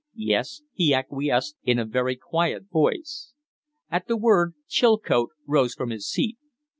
"Yes," 0.15 0.63
he 0.73 0.95
acquiesced, 0.95 1.57
in 1.63 1.77
a 1.77 1.85
very 1.85 2.15
quiet 2.15 2.65
voice. 2.71 3.33
At 3.91 4.07
the 4.07 4.17
word 4.17 4.55
Chilcote 4.67 5.29
rose 5.45 5.75
from 5.75 5.91
his 5.91 6.09
seat. 6.09 6.39